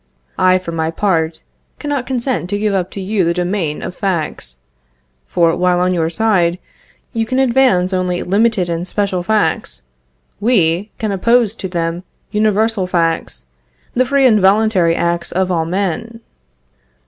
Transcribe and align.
I, 0.39 0.57
for 0.57 0.71
my 0.71 0.89
part, 0.89 1.43
cannot 1.77 2.07
consent 2.07 2.49
to 2.49 2.57
give 2.57 2.73
up 2.73 2.89
to 2.89 2.99
you 2.99 3.23
the 3.23 3.35
domain 3.35 3.83
of 3.83 3.93
facts; 3.95 4.61
for 5.27 5.55
while 5.55 5.79
on 5.79 5.93
your 5.93 6.09
side 6.09 6.57
you 7.13 7.23
can 7.27 7.37
advance 7.37 7.93
only 7.93 8.23
limited 8.23 8.67
and 8.67 8.87
special 8.87 9.21
facts, 9.21 9.83
we 10.39 10.89
can 10.97 11.11
oppose 11.11 11.53
to 11.53 11.67
them 11.67 12.01
universal 12.31 12.87
facts, 12.87 13.45
the 13.93 14.03
free 14.03 14.25
and 14.25 14.39
voluntary 14.39 14.95
acts 14.95 15.31
of 15.31 15.51
all 15.51 15.65
men. 15.65 16.21